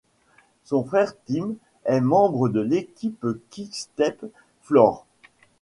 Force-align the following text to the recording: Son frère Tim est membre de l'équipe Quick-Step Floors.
Son 0.63 0.83
frère 0.83 1.13
Tim 1.27 1.53
est 1.85 2.01
membre 2.01 2.49
de 2.49 2.59
l'équipe 2.59 3.23
Quick-Step 3.51 4.25
Floors. 4.63 5.05